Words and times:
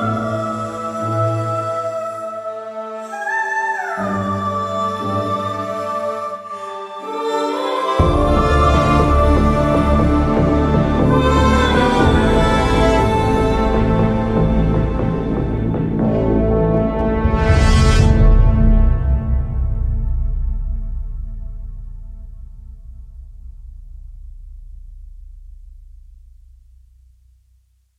Música 0.00 0.49